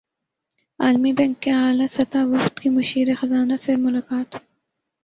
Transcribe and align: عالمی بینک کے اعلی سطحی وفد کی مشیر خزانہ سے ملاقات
عالمی 0.79 1.11
بینک 1.13 1.39
کے 1.41 1.51
اعلی 1.53 1.87
سطحی 1.91 2.23
وفد 2.25 2.59
کی 2.59 2.69
مشیر 2.69 3.13
خزانہ 3.21 3.55
سے 3.63 3.75
ملاقات 3.75 4.35